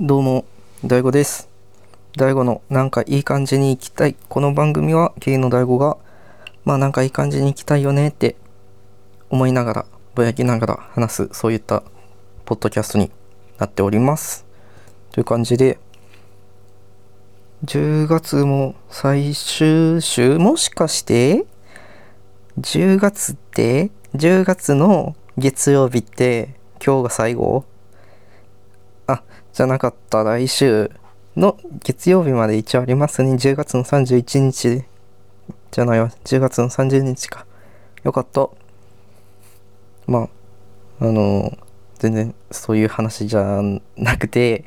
[0.00, 0.44] どうも、
[0.84, 1.48] 大悟です。
[2.16, 4.16] 大悟のなんかいい感じに行きたい。
[4.28, 5.98] この番組はゲイの大悟が、
[6.64, 8.34] まあなんかいい感じに行きたいよねって
[9.30, 9.86] 思いながら、
[10.16, 11.84] ぼやきながら話す、そういった
[12.44, 13.12] ポッドキャストに
[13.58, 14.44] なっております。
[15.12, 15.78] という感じで、
[17.64, 21.46] 10月も最終週もしかして
[22.58, 27.64] 10月って10月の月曜日って今日が最後
[29.54, 30.90] じゃなかった来週
[31.36, 33.34] の月曜日まで一応ありますね。
[33.34, 34.84] 10月の31日
[35.70, 36.08] じゃないわ。
[36.24, 37.46] 10月の30日か。
[38.02, 38.48] よかった。
[40.08, 40.28] ま
[40.98, 41.56] ああの
[42.00, 43.62] 全然そういう話じゃ
[43.96, 44.64] なくて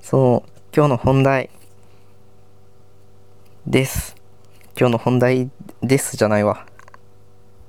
[0.00, 1.50] そう今日の本題
[3.66, 4.14] です。
[4.78, 5.50] 今日の本題
[5.82, 6.64] ですじゃないわ。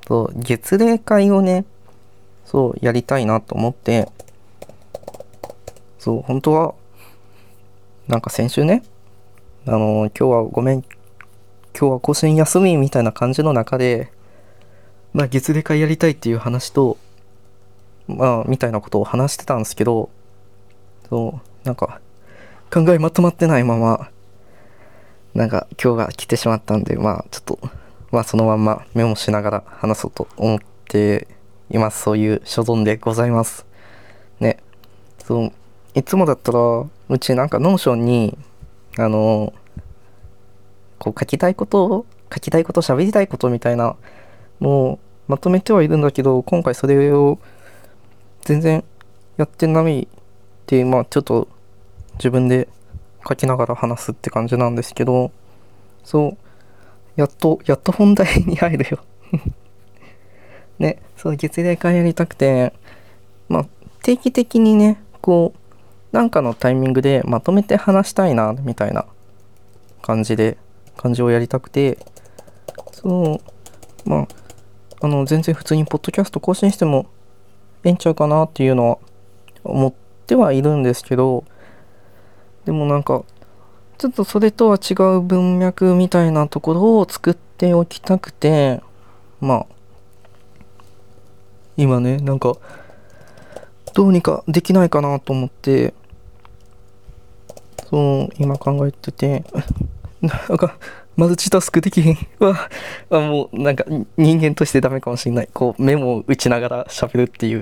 [0.08, 1.66] そう月例会をね
[2.46, 4.08] そうやりたいなと思って。
[6.08, 6.74] そう本当は
[8.08, 8.82] なんか先週ね
[9.66, 10.88] あの今日はごめん今
[11.74, 14.14] 日は更新休みみたいな感じの中で
[15.12, 16.98] まあ月例会やりたいっていう話と
[18.08, 20.10] まあみたいなことを話してたんですけど
[21.10, 22.00] そうなんか
[22.74, 24.10] 考えまとまってないまま
[25.34, 27.60] なんか今日が来てしまったんでまあちょっと
[28.12, 31.28] まあそのまんまメモしながら話そうと思って
[31.70, 32.02] います。
[32.02, 33.66] そういう所存でございます。
[34.40, 34.60] ね。
[35.20, 35.52] そう。
[35.98, 36.60] いつもだったら
[37.10, 38.38] うちなんか Notion に
[39.00, 39.52] あの
[41.00, 43.96] こう書きたいこと書きたいこと喋りたいことみたいな
[44.62, 47.40] のをまとめてはいるんだけど今回それを
[48.42, 48.84] 全然
[49.38, 50.08] やってないっ
[50.68, 51.48] てまあちょっと
[52.20, 52.68] 自分で
[53.28, 55.32] 書きながら話すって感じなんですけど
[56.04, 56.38] そう
[57.16, 59.00] やっとやっと本題に入るよ。
[60.78, 62.72] ねそう月例会やりたくて
[63.50, 63.66] まあ
[64.04, 65.67] 定期的にねこう
[66.12, 69.06] なんかのタイミングでまとめて話したいなみたいな
[70.02, 70.58] 感じで
[70.96, 71.98] 感じをやりたくて
[72.92, 73.42] そ
[74.06, 74.28] うまあ
[75.02, 77.08] あの全然普通にポッドキャスト更新しても
[77.84, 78.98] ええんちゃうかなっていうのは
[79.64, 79.94] 思っ
[80.26, 81.44] てはいるんですけど
[82.66, 83.24] でもなんか
[83.98, 88.82] ちょっとそれとは違う文脈みたいなところを作っておきたくて
[89.40, 89.66] まあ
[91.78, 92.56] 今ねなんか
[93.98, 95.96] どうにかできないかなと思って
[97.90, 99.44] そう今考えてて
[100.22, 100.78] なんか
[101.16, 102.70] マルチタスクできへんわ
[103.10, 103.86] あもうなんか
[104.16, 105.50] 人間としてダメかもしれない。
[105.52, 107.62] こうメモを打ちながら喋るっていう。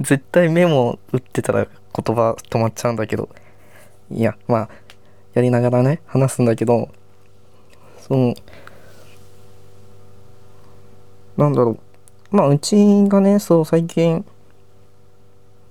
[0.00, 3.28] 絶対メモを打ってたら言葉止まっちゃうんだけど。
[4.10, 4.68] いやまあ
[5.34, 6.88] やりながらね話すんだけど
[7.98, 8.34] その
[11.36, 11.72] なんだろ
[12.32, 12.36] う。
[12.36, 12.76] まあうち
[13.08, 14.24] がねそう最近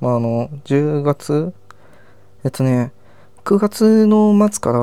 [0.02, 1.54] まああの10月
[2.44, 2.92] えっとね
[3.44, 4.80] 9月の末から、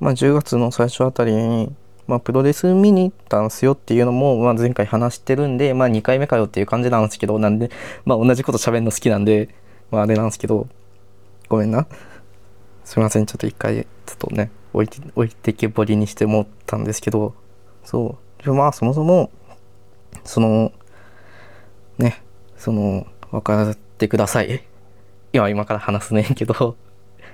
[0.00, 1.72] まあ、10月の最初あたりに、
[2.06, 7.70] まあ、プロレス見に行ったんすよっていうのも、まあ、前回話してるんで、まあ、2回目かよっていう感じなんですけどなんで、
[8.04, 9.54] まあ、同じこと喋るの好きなんで、
[9.90, 10.66] まあ、あれなんですけど
[11.48, 11.86] ごめんな。
[12.84, 13.26] すいません。
[13.26, 17.34] ちょっと一回ちょっとね置いて置いてけぼりにして思ったんですけど
[17.84, 18.44] そう。
[18.44, 19.30] でまあそもそも
[20.24, 20.72] その
[21.98, 22.22] ね
[22.56, 24.64] その分からずってください。
[25.32, 26.76] 今今から話すねんけど。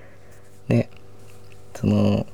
[0.69, 0.91] ね。
[1.75, 2.27] その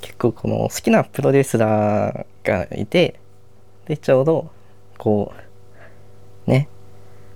[0.00, 3.18] 結構この好きなプロレスラーがいて
[3.86, 4.50] でちょうど
[4.96, 5.34] こ
[6.46, 6.68] うね。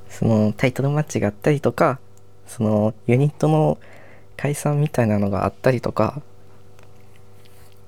[0.08, 2.00] そのタイトルマッチがあったりとか
[2.46, 3.78] そのユニットの
[4.36, 6.22] 解散みたいなのがあったりとか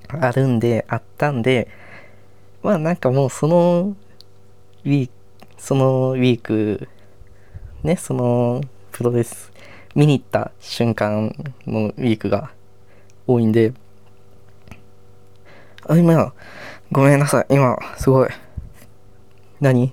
[0.09, 1.69] あるんであったんで
[2.63, 3.97] まあなんかもうその
[4.84, 5.13] ウィーク
[5.59, 6.89] そのウィーク
[7.82, 9.53] ねそのプロレス
[9.94, 11.34] 見に行った瞬間
[11.66, 12.50] のウィークが
[13.26, 13.72] 多いんで。
[15.88, 16.32] あ今
[16.92, 17.47] ごめんなさい。
[17.50, 18.28] 今すごい。
[19.60, 19.92] 何？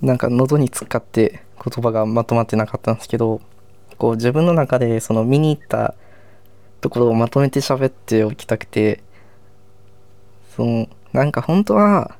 [0.00, 3.42] なんか喉に使って言葉がまとまってなかったんですけど
[3.98, 5.94] こう自分の中でその見に行った
[6.80, 9.02] ところをまとめて喋っておきたくて
[10.56, 12.16] そのなんか本当は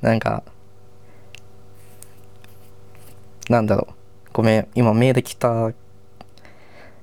[0.00, 0.44] なんか
[3.48, 3.94] なんだろう。
[4.32, 4.68] ごめん。
[4.74, 5.72] 今メール来た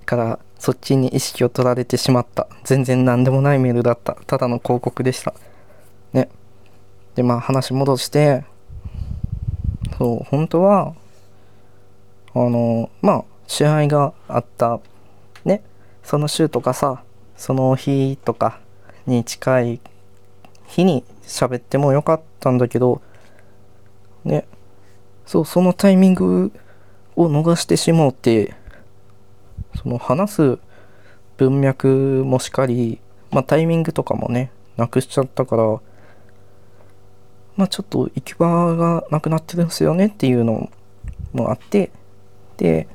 [0.05, 2.47] からそっちに意識を取られてしまった。
[2.63, 4.17] 全然何でもないメールだった。
[4.27, 5.33] ただの広告でした。
[6.11, 6.29] ね。
[7.15, 8.43] でまあ話戻して
[9.97, 10.95] そう本当は
[12.33, 14.79] あのまあ試合があった。
[15.45, 15.63] ね。
[16.03, 17.03] その週とかさ
[17.37, 18.59] その日とか
[19.07, 19.79] に近い
[20.65, 23.01] 日に喋ってもよかったんだけど
[24.25, 24.45] ね。
[25.25, 26.51] そうそのタイミング
[27.15, 28.53] を逃してしもうって
[29.81, 30.59] その話す
[31.37, 32.99] 文脈もしかり、
[33.31, 35.63] まあ、タイミングとかもねなくしちゃったから
[37.55, 40.69] まあちょっと行き場がなくなってるんですよねっていうの
[41.33, 41.91] もあって
[42.57, 42.87] で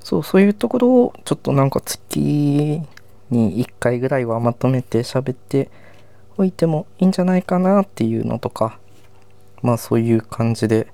[0.00, 5.70] そうそういうところをちょっとなんか月に1回ぐらいはまとめて喋って
[6.36, 8.78] おいてもいいんじゃないかなっていうのとか
[9.64, 10.86] まあそういう感じで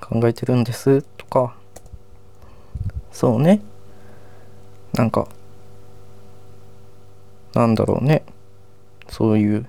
[0.00, 1.54] 考えてるんですとか。
[3.12, 3.60] そうね。
[4.94, 5.28] なんか
[7.54, 8.24] なんだろうね。
[9.08, 9.66] そういう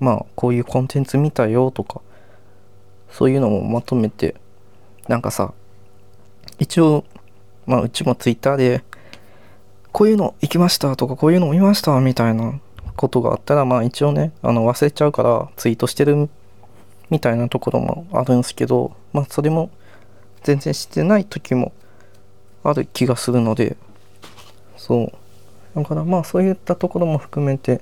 [0.00, 2.02] まあこういうコンテンツ見たよとか。
[3.08, 4.34] そういうのもまとめて
[5.08, 5.52] なんかさ
[6.58, 7.04] 一応
[7.66, 8.84] まあうちもツイッターで
[9.92, 12.60] こういうの行きましたとかこういうの見ましたみたいな
[12.96, 16.28] ことがあったらまあ一応ねあの忘れちゃうからツイートしてる
[17.10, 19.70] みたいなところもあるんですけどまあそれも
[20.42, 21.72] 全然してない時も
[22.62, 23.76] ある気がするので
[24.76, 25.12] そう。
[25.74, 27.80] だからまあそういったところも含めて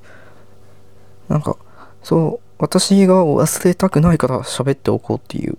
[1.29, 1.57] なんか
[2.03, 5.57] そう私が忘れたくないから喋っておこうっていう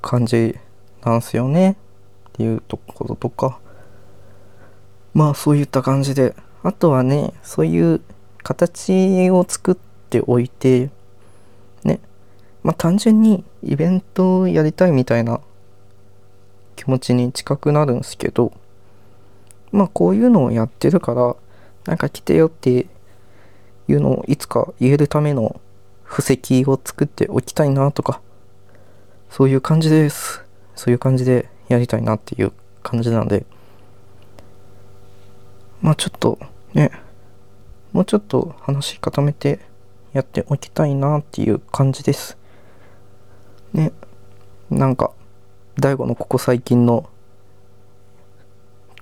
[0.00, 0.56] 感じ
[1.04, 1.76] なんすよね。
[2.28, 3.58] っていうところとか。
[5.12, 6.34] まあそういった感じで。
[6.62, 8.00] あとはねそういう
[8.42, 10.90] 形を作っておいて
[12.62, 15.40] まあ単純にイベントをやりたいみたいな
[16.76, 18.52] 気持ちに近くなるんすけど
[19.72, 21.36] まあこういうのをやってるから
[21.86, 22.86] なんか来てよって
[23.88, 25.60] いうのをいつか言えるための
[26.04, 28.20] 布石を作っておきたいなとか
[29.30, 30.42] そういう感じです。
[30.74, 32.52] そういう感じでやりたいなっていう
[32.82, 33.46] 感じなんで。
[35.80, 36.38] まあちょっと
[36.74, 36.90] ね
[37.92, 39.60] もうちょっと話固めて
[40.12, 42.36] やっておきたいなっていう感じです。
[43.72, 43.92] ね。
[44.70, 45.12] なんか
[45.76, 47.08] DAIGO のここ最近の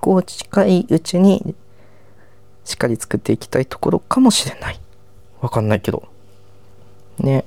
[0.01, 1.55] こう近いうちに
[2.65, 4.81] しっかり作っていきたいところかもしれない。
[5.41, 6.09] わかんないけど。
[7.19, 7.41] ね。
[7.41, 7.45] っ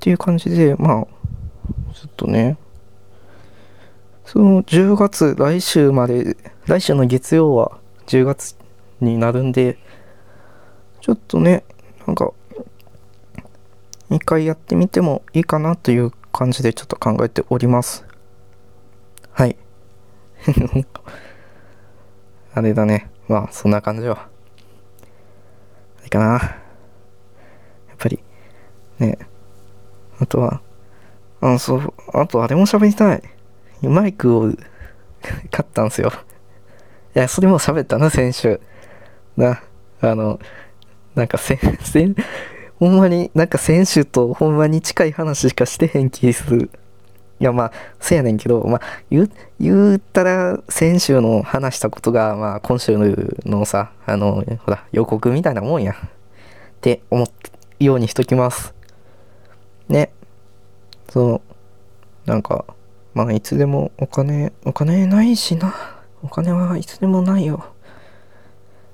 [0.00, 1.06] ていう感じでまあ
[1.94, 2.56] ちょっとね。
[4.24, 8.54] その10月来週まで来週の月曜は10月
[9.00, 9.76] になるんで
[11.00, 11.64] ちょっとね
[12.06, 12.32] なんか
[14.10, 18.04] 2回やってみてもいいかなという感じでちょっと考えております。
[19.32, 19.56] はい。
[22.52, 23.10] あれだね。
[23.28, 24.28] まあそんな感じは
[26.00, 26.24] あれかな。
[26.24, 26.38] や
[27.94, 28.22] っぱり。
[28.98, 29.18] ね。
[30.18, 30.60] あとは
[31.40, 31.94] あそう。
[32.12, 33.22] あとあれも喋りたい。
[33.82, 34.52] マイクを
[35.50, 36.12] 買ったんすよ。
[37.14, 38.60] いやそれも喋ったな先週。
[39.36, 39.62] な。
[40.00, 40.40] あの
[41.14, 42.16] なんか先先
[42.80, 46.70] ほんまになんか先週とほんまに近い話しかしてへん気する。
[47.38, 48.80] いやまあせやねんけどまあ
[49.10, 52.96] 言言ったら先週の話したことがまあ今週
[53.44, 55.92] のさあのほら予告みたいなもんや。
[55.92, 55.96] っ
[56.80, 58.72] て思うようにしときます。
[59.88, 60.10] ね。
[61.10, 61.42] そ
[62.26, 62.28] う。
[62.28, 62.64] なんか
[63.12, 65.74] まあいつでもお金お金ないしな。
[66.22, 67.74] お金はいつでもないよ。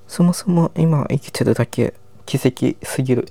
[0.08, 1.94] そもそも今生きてるだけ
[2.24, 3.28] 奇跡すぎる。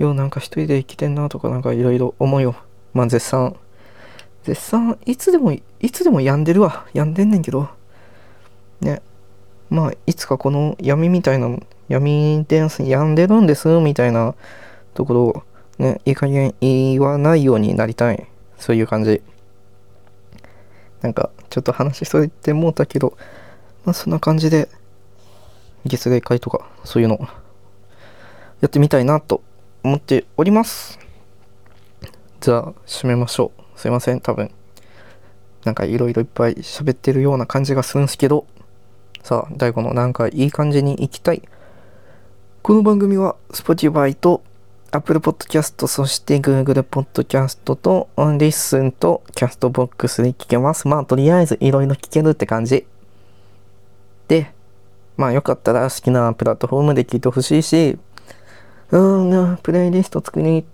[0.00, 2.56] ようなんか一人で生きてんなとかなんかいろいろ思うよ
[2.94, 3.54] まあ絶賛。
[4.42, 5.62] 絶賛いつでもい
[5.92, 6.86] つでも病んでるわ。
[6.94, 7.68] 病んでんねんけど。
[8.80, 9.02] ね。
[9.68, 11.54] まあいつかこの闇みたいな
[11.88, 14.34] 闇デンス病んでるんですみたいな
[14.94, 15.42] ところを
[15.78, 18.26] ねいい加減言わないようになりたい。
[18.58, 19.22] そういう感じ。
[21.02, 23.16] なんかちょっと話しといてもうたけど
[23.84, 24.68] まあそんな感じで
[25.84, 27.18] 月例会とかそういうの
[28.60, 29.42] やってみたいなと
[29.82, 30.98] 思っております。
[32.40, 33.78] じゃあ締めましょう。
[33.78, 34.20] すいません。
[34.20, 34.50] 多分
[35.64, 38.46] なんかいろいろいっぱい喋ってるような感じがするんですけど。
[39.22, 41.42] さあ DAIGO のなんかいい感じに行きたい。
[42.62, 44.42] この番組は Spotify と
[44.90, 50.88] Apple Podcast そして Google Podcast と Listen と Castbox で聞けます。
[50.88, 52.86] まあとりあえずいろいろ聞けるって感じ。
[54.28, 54.52] で
[55.16, 57.98] まあよかったら好きなプラットフォームで聞いてほしいし
[58.92, 58.98] う
[59.52, 60.64] んプレイリスト作り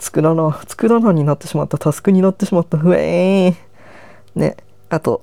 [0.00, 3.54] 作らな、作らなになってしまった、タスクになってしまった、ふえー。
[4.34, 4.56] ね、
[4.88, 5.22] あと、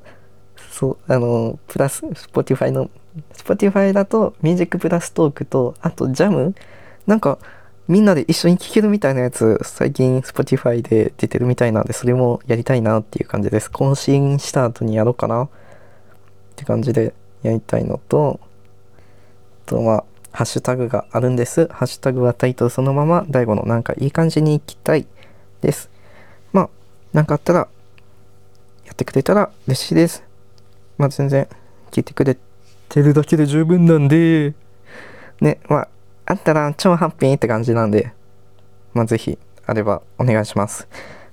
[0.71, 2.89] そう、あの、プラス、Spotify の、
[3.33, 6.53] Spotify だと、ミュージックプラストークと、あと、ジャム
[7.07, 7.39] なんか、
[7.87, 13.71] みんなで一緒に聴けるみたいなやつ、最近 Spotify で出てるみたいなんで、それもやりたいなっていう感じです。
[13.71, 15.49] 更新した後にやろうかなっ
[16.55, 18.39] て感じでやりたいのと、
[19.65, 20.03] あとは、
[20.37, 21.65] ハッシュタグがあるんです。
[21.69, 25.07] ハッシュタグはタイトルそのまま、大悟のなんかいい感じに行きたい
[25.61, 25.89] です。
[26.53, 26.69] まあ、
[27.11, 27.67] なんかあったら、
[28.85, 30.23] やってくれたら嬉しいです。
[30.99, 31.47] まあ全然
[31.89, 32.37] 聞いてくれ
[32.87, 34.53] てるだけで十分なんで、
[35.41, 35.87] ね、まあ、
[36.27, 38.13] あったら超ハッピーって感じなんで、
[38.93, 40.87] まあぜひ、あればお願いします。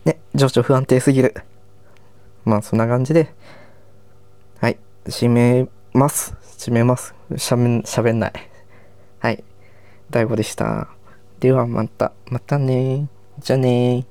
[0.06, 1.34] ね、情緒不安定すぎる。
[2.46, 3.34] まあそんな感じで、
[4.61, 6.34] はい、締めます。
[6.56, 7.14] 締めます。
[7.37, 8.53] しゃべん、しゃべんない。
[9.25, 9.43] はい、
[10.11, 10.87] 大悟でした。
[11.40, 14.04] ではまた、またねじゃあね